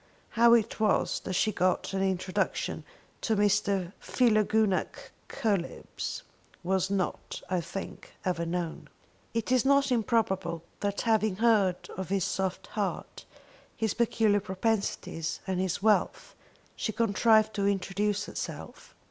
[0.29, 2.83] How it was that she got an introduction
[3.21, 3.93] to Mr.
[3.99, 6.23] Philogunac Coelebs
[6.63, 8.89] was not, I think, ever known.
[9.35, 13.25] It is not improbable that having heard of his soft heart,
[13.77, 16.33] his peculiar propensities, and his wealth,
[16.75, 18.95] she contrived to introduce herself.